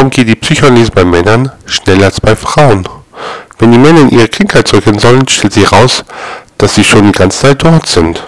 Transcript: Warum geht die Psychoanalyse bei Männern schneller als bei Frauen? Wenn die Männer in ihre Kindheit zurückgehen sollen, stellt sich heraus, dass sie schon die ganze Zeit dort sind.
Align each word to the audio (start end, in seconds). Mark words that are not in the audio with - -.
Warum 0.00 0.08
geht 0.08 0.28
die 0.28 0.34
Psychoanalyse 0.34 0.92
bei 0.92 1.04
Männern 1.04 1.52
schneller 1.66 2.06
als 2.06 2.22
bei 2.22 2.34
Frauen? 2.34 2.88
Wenn 3.58 3.70
die 3.70 3.76
Männer 3.76 4.00
in 4.00 4.08
ihre 4.08 4.28
Kindheit 4.28 4.66
zurückgehen 4.66 4.98
sollen, 4.98 5.28
stellt 5.28 5.52
sich 5.52 5.70
heraus, 5.70 6.06
dass 6.56 6.74
sie 6.74 6.84
schon 6.84 7.04
die 7.04 7.12
ganze 7.12 7.40
Zeit 7.40 7.62
dort 7.62 7.86
sind. 7.86 8.26